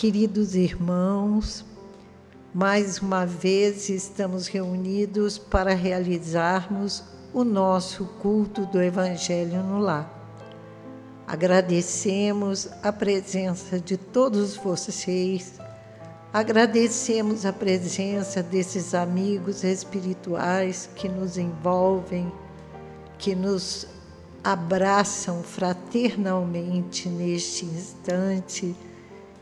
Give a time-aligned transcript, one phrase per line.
[0.00, 1.62] Queridos irmãos.
[2.54, 7.04] Mais uma vez estamos reunidos para realizarmos
[7.34, 10.10] o nosso culto do Evangelho no Lar.
[11.26, 15.60] Agradecemos a presença de todos vocês,
[16.32, 22.32] agradecemos a presença desses amigos espirituais que nos envolvem,
[23.18, 23.86] que nos
[24.42, 28.74] abraçam fraternalmente neste instante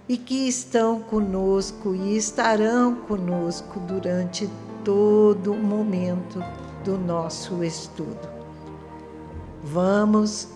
[0.09, 4.49] e que estão conosco e estarão conosco durante
[4.83, 6.43] todo o momento
[6.83, 8.29] do nosso estudo.
[9.63, 10.49] Vamos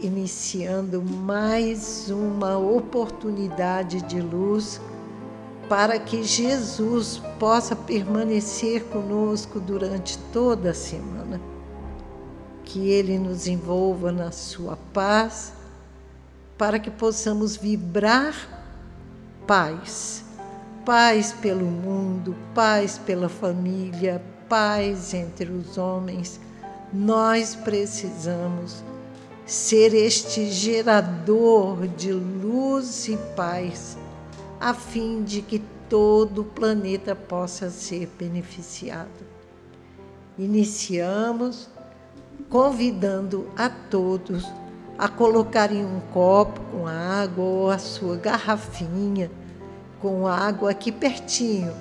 [0.00, 4.80] iniciando mais uma oportunidade de luz
[5.68, 11.40] para que Jesus possa permanecer conosco durante toda a semana.
[12.64, 15.52] Que Ele nos envolva na Sua paz,
[16.56, 18.63] para que possamos vibrar
[19.46, 20.24] paz.
[20.84, 26.38] Paz pelo mundo, paz pela família, paz entre os homens.
[26.92, 28.84] Nós precisamos
[29.46, 33.96] ser este gerador de luz e paz,
[34.60, 39.24] a fim de que todo o planeta possa ser beneficiado.
[40.38, 41.68] Iniciamos
[42.48, 44.44] convidando a todos
[44.98, 49.30] a colocarem um copo com água ou a sua garrafinha
[50.00, 51.74] com água aqui pertinho,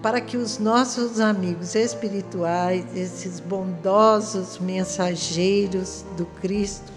[0.00, 6.92] para que os nossos amigos espirituais, esses bondosos mensageiros do Cristo,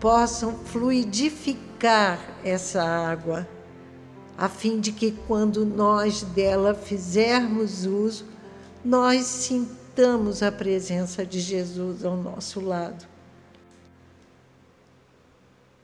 [0.00, 3.46] possam fluidificar essa água,
[4.36, 8.24] a fim de que quando nós dela fizermos uso,
[8.84, 13.11] nós sintamos a presença de Jesus ao nosso lado.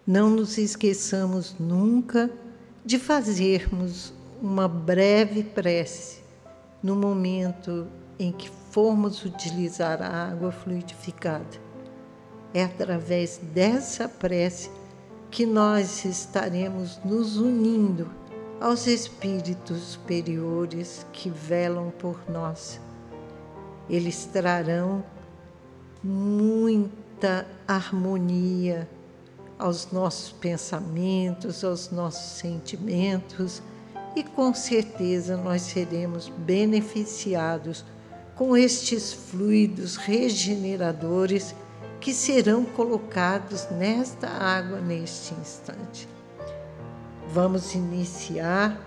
[0.08, 2.30] Não nos esqueçamos nunca
[2.82, 4.10] de fazermos
[4.40, 6.22] uma breve prece
[6.82, 7.86] no momento
[8.18, 11.60] em que formos utilizar a água fluidificada.
[12.54, 14.70] É através dessa prece
[15.30, 18.10] que nós estaremos nos unindo
[18.58, 22.80] aos espíritos superiores que velam por nós.
[23.90, 25.04] Eles trarão
[26.02, 28.88] muita harmonia,
[29.58, 33.60] aos nossos pensamentos, aos nossos sentimentos,
[34.14, 37.84] e com certeza nós seremos beneficiados
[38.34, 41.54] com estes fluidos regeneradores
[42.00, 46.08] que serão colocados nesta água neste instante.
[47.32, 48.80] Vamos iniciar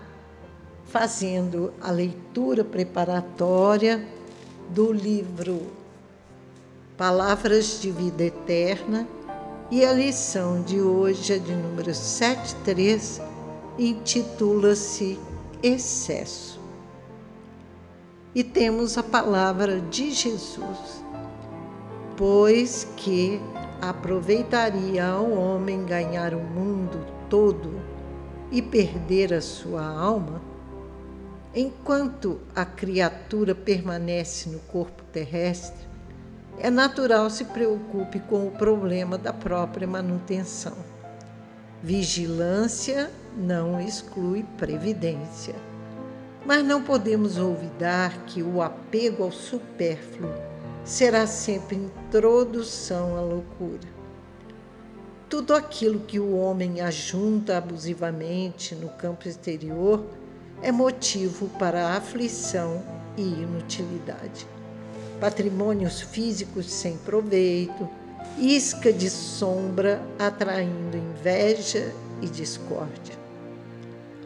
[0.86, 4.06] fazendo a leitura preparatória
[4.70, 5.70] do livro
[6.96, 9.06] Palavras de Vida Eterna
[9.72, 13.22] e a lição de hoje é de número 73,
[13.78, 15.18] intitula-se
[15.62, 16.60] Excesso.
[18.34, 21.02] E temos a palavra de Jesus,
[22.18, 23.40] pois que
[23.80, 27.80] aproveitaria ao homem ganhar o mundo todo
[28.50, 30.42] e perder a sua alma,
[31.54, 35.91] enquanto a criatura permanece no corpo terrestre,
[36.62, 40.76] é natural se preocupe com o problema da própria manutenção.
[41.82, 45.56] Vigilância não exclui previdência.
[46.46, 50.32] Mas não podemos olvidar que o apego ao supérfluo
[50.84, 53.88] será sempre introdução à loucura.
[55.28, 60.04] Tudo aquilo que o homem ajunta abusivamente no campo exterior
[60.62, 62.80] é motivo para aflição
[63.16, 64.46] e inutilidade
[65.22, 67.88] patrimônios físicos sem proveito,
[68.36, 73.14] isca de sombra atraindo inveja e discórdia.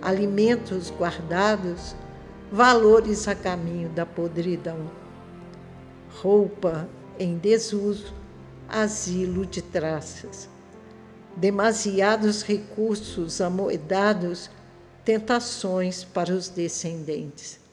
[0.01, 1.95] Alimentos guardados,
[2.51, 4.91] valores a caminho da podridão.
[6.23, 6.89] Roupa
[7.19, 8.15] em desuso,
[8.67, 10.49] asilo de traças.
[11.37, 14.49] Demasiados recursos amoedados,
[15.05, 17.66] tentações para os descendentes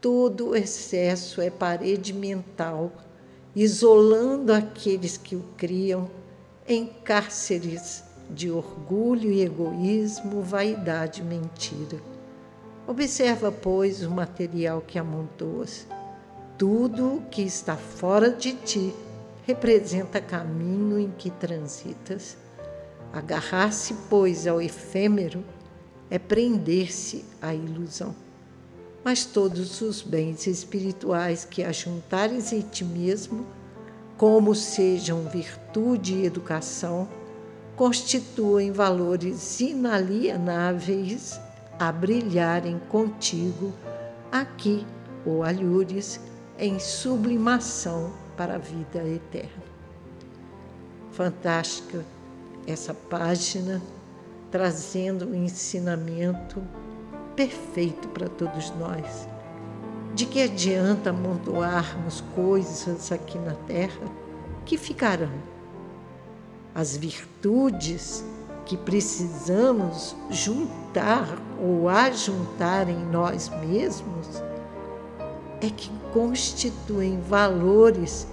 [0.00, 2.92] Todo excesso é parede mental
[3.54, 6.08] isolando aqueles que o criam
[6.68, 12.00] em cárceres de orgulho e egoísmo, vaidade e mentira.
[12.86, 15.84] Observa, pois, o material que amontoas.
[16.56, 18.94] Tudo que está fora de ti
[19.44, 22.36] representa caminho em que transitas.
[23.12, 25.42] Agarrar-se, pois, ao efêmero
[26.08, 28.27] é prender-se à ilusão.
[29.04, 33.46] Mas todos os bens espirituais que ajuntares em ti mesmo,
[34.16, 37.08] como sejam virtude e educação,
[37.76, 41.40] constituem valores inalienáveis
[41.78, 43.72] a brilharem contigo
[44.32, 44.84] aqui,
[45.24, 46.20] ou alhures,
[46.58, 49.62] em sublimação para a vida eterna.
[51.12, 52.04] Fantástica
[52.66, 53.80] essa página,
[54.50, 56.62] trazendo um ensinamento
[57.38, 59.28] perfeito para todos nós.
[60.12, 64.10] De que adianta amontoarmos coisas aqui na terra
[64.66, 65.30] que ficarão?
[66.74, 68.24] As virtudes
[68.66, 71.28] que precisamos juntar
[71.62, 74.42] ou ajuntar em nós mesmos
[75.60, 78.26] é que constituem valores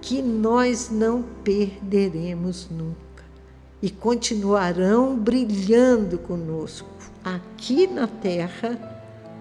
[0.00, 3.24] que nós não perderemos nunca
[3.82, 6.97] e continuarão brilhando conosco
[7.36, 8.78] aqui na terra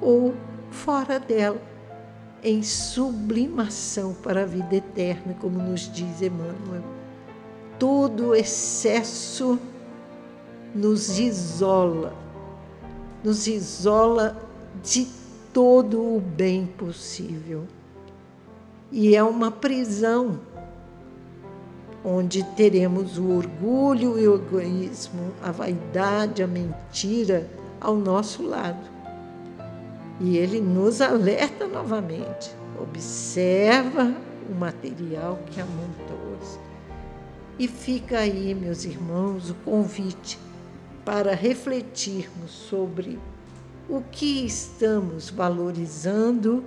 [0.02, 0.34] ou
[0.70, 1.62] fora dela,
[2.44, 6.84] em sublimação para a vida eterna, como nos diz Emmanuel.
[7.80, 9.60] Todo excesso
[10.74, 12.14] nos isola,
[13.24, 14.38] nos isola
[14.84, 15.08] de
[15.52, 17.66] todo o bem possível.
[18.92, 20.40] E é uma prisão
[22.06, 28.90] onde teremos o orgulho e o egoísmo, a vaidade, a mentira ao nosso lado.
[30.20, 32.52] E ele nos alerta novamente.
[32.80, 34.14] Observa
[34.50, 36.18] o material que amontou.
[37.60, 40.38] E fica aí, meus irmãos, o convite
[41.04, 43.18] para refletirmos sobre
[43.90, 46.64] o que estamos valorizando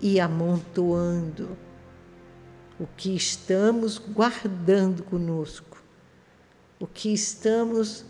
[0.00, 1.50] e amontoando,
[2.80, 5.82] o que estamos guardando conosco,
[6.80, 8.06] o que estamos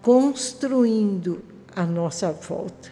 [0.00, 1.42] construindo
[1.78, 2.90] à nossa volta.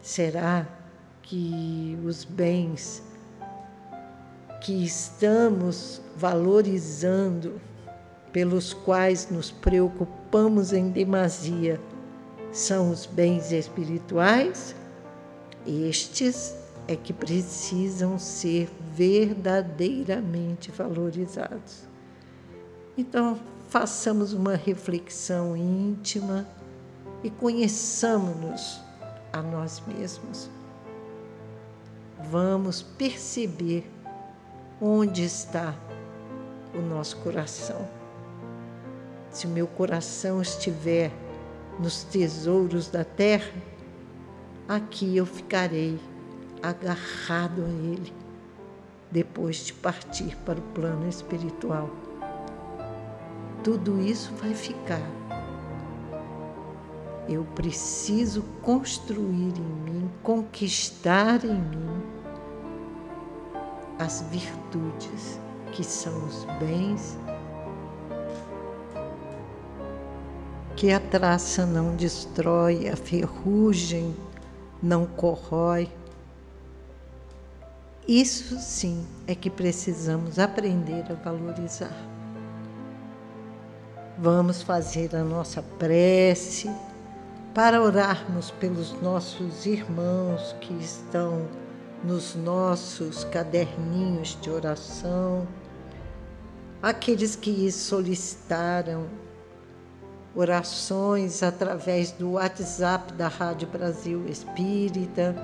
[0.00, 0.64] Será
[1.22, 3.02] que os bens
[4.62, 7.60] que estamos valorizando,
[8.32, 11.80] pelos quais nos preocupamos em demasia,
[12.52, 14.76] são os bens espirituais,
[15.66, 16.54] estes
[16.86, 21.88] é que precisam ser verdadeiramente valorizados.
[22.96, 23.36] Então,
[23.68, 26.46] façamos uma reflexão íntima
[27.26, 28.80] e conheçamos-nos
[29.32, 30.48] a nós mesmos.
[32.30, 33.90] Vamos perceber
[34.80, 35.74] onde está
[36.72, 37.88] o nosso coração.
[39.28, 41.10] Se o meu coração estiver
[41.80, 43.52] nos tesouros da terra,
[44.68, 45.98] aqui eu ficarei
[46.62, 48.14] agarrado a Ele,
[49.10, 51.90] depois de partir para o plano espiritual.
[53.64, 55.25] Tudo isso vai ficar.
[57.28, 62.02] Eu preciso construir em mim, conquistar em mim
[63.98, 65.40] as virtudes
[65.72, 67.18] que são os bens
[70.76, 74.14] que a traça não destrói, a ferrugem
[74.82, 75.88] não corrói.
[78.06, 81.96] Isso sim é que precisamos aprender a valorizar.
[84.18, 86.70] Vamos fazer a nossa prece
[87.56, 91.48] para orarmos pelos nossos irmãos que estão
[92.04, 95.48] nos nossos caderninhos de oração,
[96.82, 99.06] aqueles que solicitaram
[100.34, 105.34] orações através do WhatsApp da Rádio Brasil Espírita,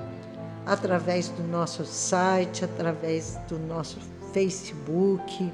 [0.67, 3.97] através do nosso site, através do nosso
[4.31, 5.51] Facebook.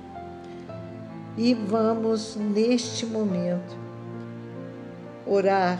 [1.37, 3.77] E vamos, neste momento,
[5.25, 5.79] orar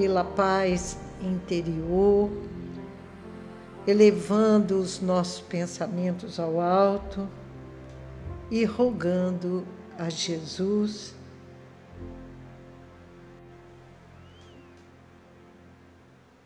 [0.00, 2.30] pela paz interior,
[3.86, 7.28] elevando os nossos pensamentos ao alto
[8.50, 9.62] e rogando
[9.98, 11.14] a Jesus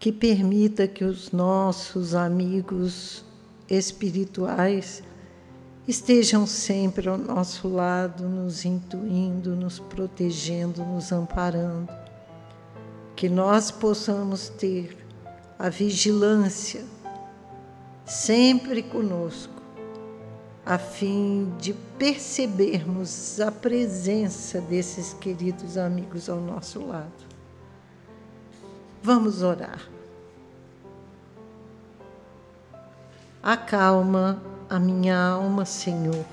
[0.00, 3.25] que permita que os nossos amigos
[3.70, 5.00] espirituais
[5.87, 12.03] estejam sempre ao nosso lado, nos intuindo, nos protegendo, nos amparando.
[13.25, 14.95] Que nós possamos ter
[15.59, 16.85] a vigilância
[18.04, 19.62] sempre conosco
[20.62, 27.25] a fim de percebermos a presença desses queridos amigos ao nosso lado.
[29.02, 29.81] Vamos orar.
[33.43, 36.26] Acalma a minha alma, Senhor,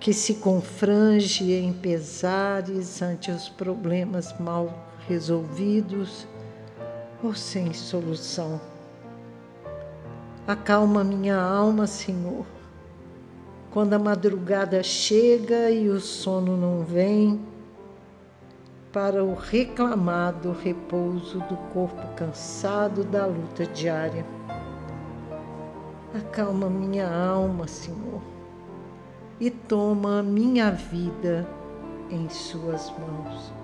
[0.00, 6.26] que se confrange em pesares ante os problemas mal resolvidos
[7.22, 8.60] ou sem solução.
[10.46, 12.44] Acalma minha alma, Senhor,
[13.70, 17.40] quando a madrugada chega e o sono não vem,
[18.92, 24.24] para o reclamado repouso do corpo cansado da luta diária.
[26.14, 28.22] Acalma minha alma, Senhor,
[29.40, 31.44] e toma minha vida
[32.08, 33.63] em Suas mãos.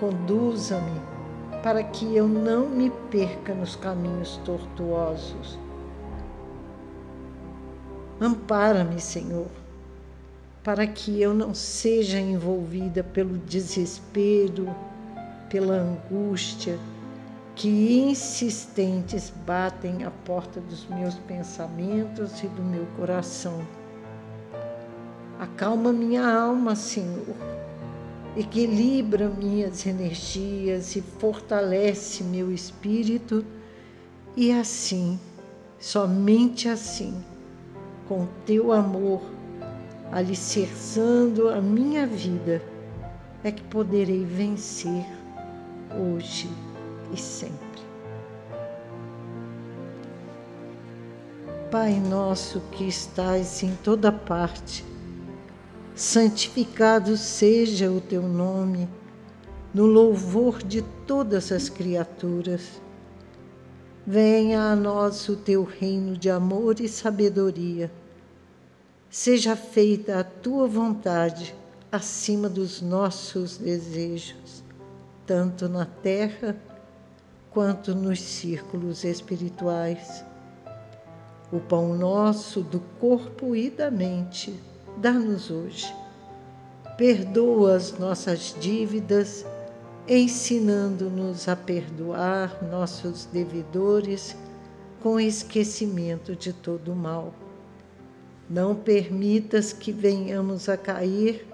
[0.00, 0.98] Conduza-me
[1.62, 5.58] para que eu não me perca nos caminhos tortuosos.
[8.18, 9.48] Ampara-me, Senhor,
[10.64, 14.74] para que eu não seja envolvida pelo desespero,
[15.50, 16.78] pela angústia,
[17.54, 23.60] que insistentes batem à porta dos meus pensamentos e do meu coração.
[25.38, 27.59] Acalma minha alma, Senhor.
[28.36, 33.44] Equilibra minhas energias e fortalece meu espírito,
[34.36, 35.18] e assim,
[35.78, 37.14] somente assim,
[38.06, 39.20] com teu amor,
[40.12, 42.62] alicerçando a minha vida,
[43.42, 45.04] é que poderei vencer
[45.98, 46.48] hoje
[47.12, 47.58] e sempre.
[51.70, 54.84] Pai nosso que estais em toda parte,
[56.00, 58.88] santificado seja o teu nome,
[59.74, 62.80] no louvor de todas as criaturas.
[64.06, 67.92] Venha a nós o teu reino de amor e sabedoria.
[69.10, 71.54] Seja feita a tua vontade
[71.92, 74.64] acima dos nossos desejos,
[75.26, 76.56] tanto na terra
[77.50, 80.24] quanto nos círculos espirituais.
[81.52, 84.58] O pão nosso do corpo e da mente,
[85.00, 85.94] dá-nos hoje.
[86.98, 89.46] Perdoa as nossas dívidas,
[90.06, 94.36] ensinando-nos a perdoar nossos devedores
[95.02, 97.32] com esquecimento de todo o mal.
[98.48, 101.46] Não permitas que venhamos a cair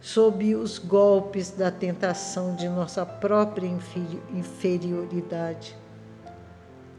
[0.00, 3.70] sob os golpes da tentação de nossa própria
[4.32, 5.76] inferioridade.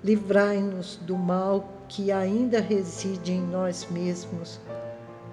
[0.04, 4.60] Livrai-nos do mal que ainda reside em nós mesmos,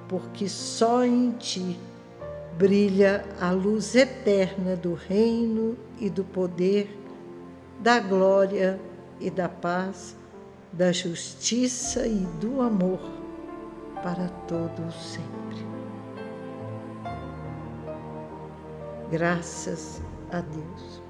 [0.09, 1.79] porque só em Ti
[2.57, 6.99] brilha a luz eterna do reino e do poder,
[7.79, 8.81] da glória
[9.21, 10.17] e da paz,
[10.73, 13.01] da justiça e do amor
[14.03, 15.67] para todos sempre.
[19.11, 21.03] Graças a Deus.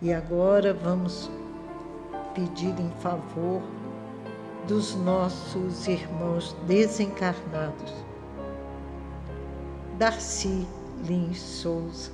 [0.00, 1.30] E agora vamos
[2.34, 3.62] pedir em favor
[4.66, 7.92] dos nossos irmãos desencarnados.
[9.98, 10.66] Darcy
[11.04, 12.10] Lins Souza,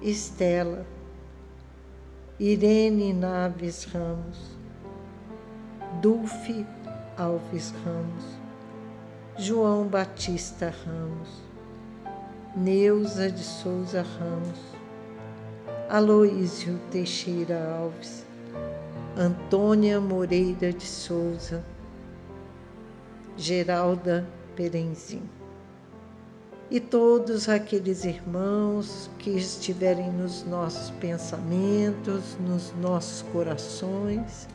[0.00, 0.86] Estela,
[2.38, 4.56] Irene Naves Ramos,
[6.00, 6.66] Dulce
[7.16, 8.24] Alves Ramos,
[9.36, 11.42] João Batista Ramos,
[12.56, 14.58] Neuza de Souza Ramos,
[15.88, 18.26] Aloísio Teixeira Alves,
[19.16, 21.62] Antônia Moreira de Souza,
[23.36, 24.26] Geralda
[24.56, 25.22] Perenzin.
[26.70, 34.48] E todos aqueles irmãos que estiverem nos nossos pensamentos, nos nossos corações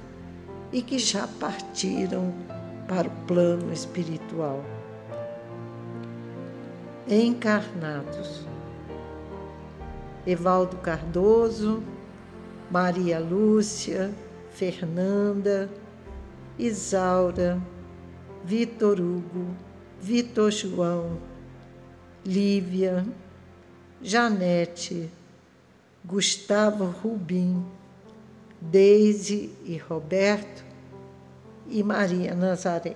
[0.71, 2.33] e que já partiram
[2.87, 4.63] para o plano espiritual
[7.07, 8.45] encarnados.
[10.25, 11.81] Evaldo Cardoso,
[12.69, 14.11] Maria Lúcia,
[14.57, 15.69] Fernanda,
[16.57, 17.61] Isaura,
[18.43, 19.55] Vitor Hugo,
[20.01, 21.19] Vitor João,
[22.25, 23.05] Lívia,
[24.01, 25.11] Janete,
[26.03, 27.63] Gustavo Rubim,
[28.59, 30.65] Deise e Roberto
[31.67, 32.95] e Maria Nazaré.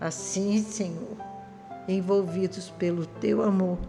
[0.00, 1.16] Assim, Senhor,
[1.88, 3.80] envolvidos pelo teu amor.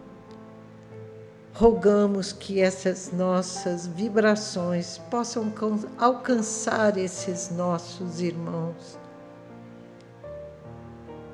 [1.59, 5.51] Rogamos que essas nossas vibrações possam
[5.97, 8.99] alcançar esses nossos irmãos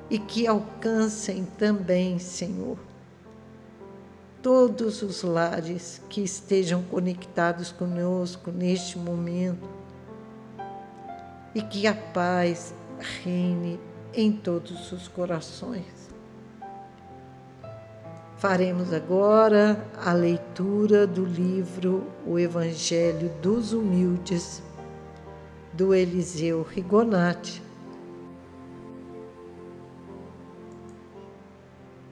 [0.08, 2.78] e que alcancem também, Senhor,
[4.40, 9.68] todos os lares que estejam conectados conosco neste momento
[11.54, 12.72] e que a paz
[13.22, 13.78] reine
[14.14, 16.03] em todos os corações.
[18.46, 24.62] Faremos agora a leitura do livro O Evangelho dos Humildes,
[25.72, 27.62] do Eliseu Rigonati.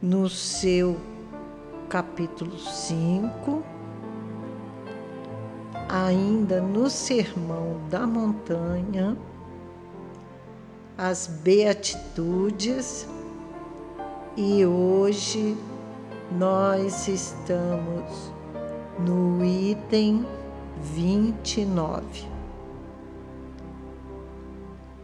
[0.01, 0.99] No seu
[1.91, 3.63] capítulo 5,
[5.87, 9.19] ainda no Sermão da Montanha,
[10.97, 13.07] as Beatitudes,
[14.35, 15.55] e hoje
[16.39, 18.33] nós estamos
[18.99, 20.27] no item
[20.81, 22.03] 29.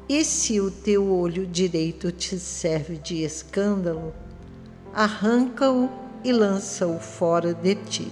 [0.08, 4.12] E se o teu olho direito te serve de escândalo,
[4.94, 5.88] arranca-o
[6.24, 8.10] e lança-o fora de ti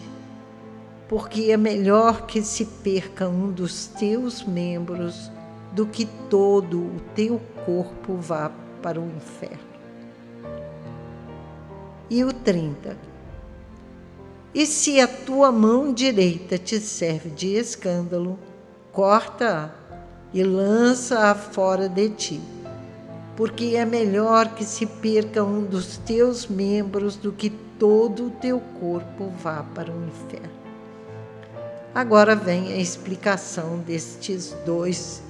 [1.08, 5.30] porque é melhor que se perca um dos teus membros
[5.72, 8.50] do que todo o teu corpo vá
[8.82, 9.65] para o inferno.
[12.08, 12.96] E o 30.
[14.54, 18.38] E se a tua mão direita te serve de escândalo,
[18.92, 19.70] corta-a
[20.32, 22.40] e lança-a fora de ti,
[23.36, 28.60] porque é melhor que se perca um dos teus membros do que todo o teu
[28.80, 30.56] corpo vá para o inferno.
[31.94, 35.22] Agora vem a explicação destes dois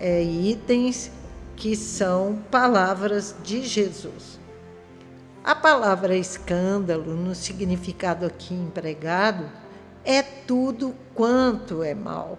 [0.00, 1.10] é, itens
[1.54, 4.41] que são palavras de Jesus.
[5.44, 9.50] A palavra escândalo, no significado aqui empregado,
[10.04, 12.38] é tudo quanto é mal.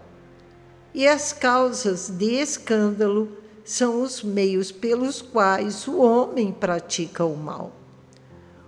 [0.94, 7.72] E as causas de escândalo são os meios pelos quais o homem pratica o mal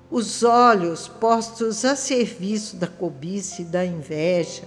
[0.09, 4.63] os olhos postos a serviço da cobiça e da inveja,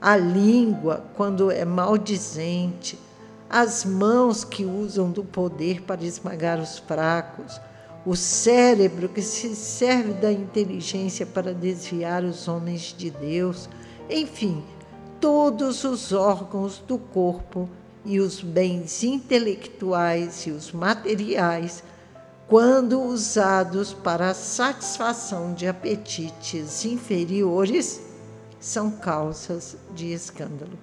[0.00, 2.98] a língua quando é maldizente,
[3.50, 7.60] as mãos que usam do poder para esmagar os fracos,
[8.06, 13.68] o cérebro que se serve da inteligência para desviar os homens de Deus,
[14.08, 14.62] enfim,
[15.20, 17.68] todos os órgãos do corpo
[18.04, 21.82] e os bens intelectuais e os materiais
[22.46, 28.00] quando usados para a satisfação de apetites inferiores,
[28.60, 30.78] são causas de escândalo.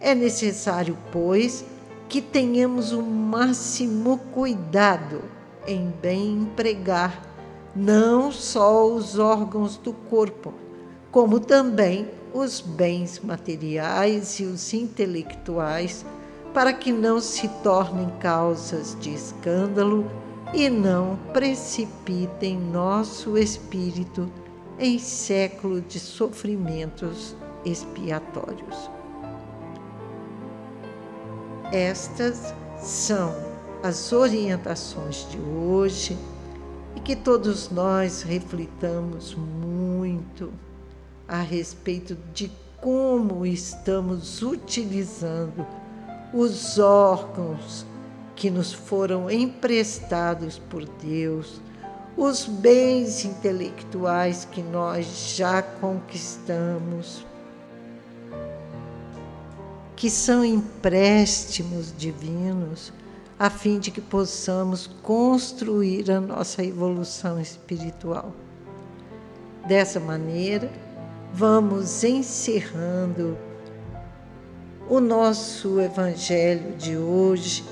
[0.00, 1.64] É necessário, pois,
[2.08, 5.22] que tenhamos o máximo cuidado
[5.66, 7.22] em bem empregar
[7.74, 10.52] não só os órgãos do corpo,
[11.10, 16.04] como também os bens materiais e os intelectuais,
[16.52, 20.06] para que não se tornem causas de escândalo
[20.52, 24.30] e não precipitem nosso espírito
[24.78, 28.90] em século de sofrimentos expiatórios.
[31.72, 33.51] Estas são
[33.82, 36.16] as orientações de hoje
[36.94, 40.52] e que todos nós reflitamos muito
[41.26, 45.66] a respeito de como estamos utilizando
[46.32, 47.84] os órgãos
[48.36, 51.60] que nos foram emprestados por Deus,
[52.16, 57.24] os bens intelectuais que nós já conquistamos,
[59.96, 62.92] que são empréstimos divinos,
[63.38, 68.32] a fim de que possamos construir a nossa evolução espiritual.
[69.66, 70.70] Dessa maneira,
[71.32, 73.36] vamos encerrando
[74.88, 77.64] o nosso Evangelho de hoje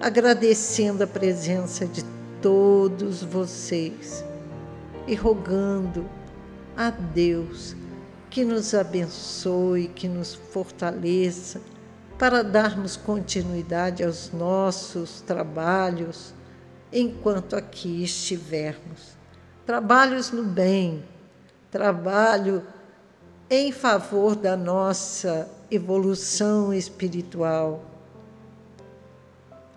[0.00, 2.04] agradecendo a presença de
[2.42, 4.24] todos vocês
[5.06, 6.04] e rogando
[6.76, 7.74] a Deus
[8.30, 11.60] que nos abençoe, que nos fortaleça
[12.24, 16.32] para darmos continuidade aos nossos trabalhos
[16.90, 19.14] enquanto aqui estivermos.
[19.66, 21.04] Trabalhos no bem,
[21.70, 22.66] trabalho
[23.50, 27.84] em favor da nossa evolução espiritual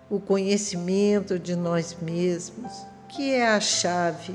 [0.08, 2.72] o conhecimento de nós mesmos,
[3.10, 4.34] que é a chave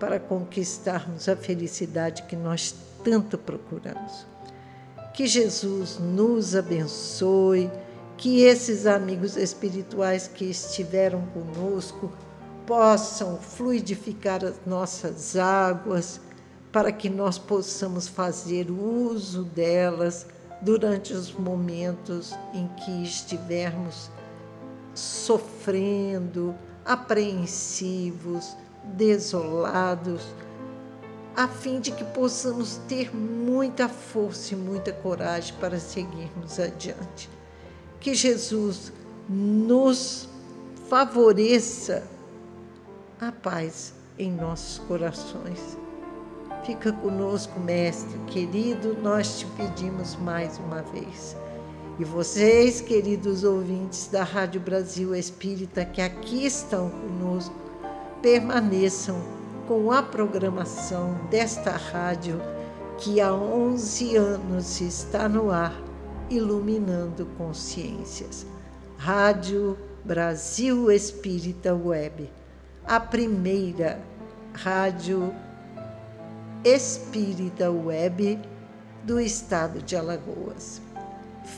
[0.00, 4.33] para conquistarmos a felicidade que nós tanto procuramos.
[5.14, 7.70] Que Jesus nos abençoe,
[8.16, 12.12] que esses amigos espirituais que estiveram conosco
[12.66, 16.20] possam fluidificar as nossas águas,
[16.72, 20.26] para que nós possamos fazer uso delas
[20.60, 24.10] durante os momentos em que estivermos
[24.92, 30.22] sofrendo, apreensivos, desolados,
[31.36, 37.28] a fim de que possamos ter muita força e muita coragem para seguirmos adiante.
[38.00, 38.92] Que Jesus
[39.28, 40.28] nos
[40.88, 42.04] favoreça
[43.20, 45.76] a paz em nossos corações.
[46.64, 51.36] Fica conosco, Mestre querido, nós te pedimos mais uma vez.
[51.98, 57.54] E vocês, queridos ouvintes da Rádio Brasil Espírita, que aqui estão conosco,
[58.20, 62.40] permaneçam com a programação desta rádio
[62.98, 65.74] que há 11 anos está no ar,
[66.30, 68.46] iluminando consciências.
[68.96, 72.30] Rádio Brasil Espírita Web,
[72.86, 74.00] a primeira
[74.52, 75.34] rádio
[76.64, 78.40] espírita web
[79.02, 80.80] do estado de Alagoas.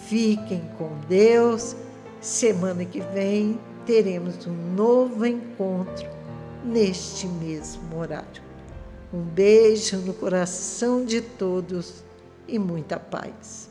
[0.09, 1.77] Fiquem com Deus.
[2.21, 6.15] Semana que vem teremos um novo encontro
[6.66, 8.42] neste mesmo horário.
[9.12, 12.02] Um beijo no coração de todos
[12.48, 13.70] e muita paz.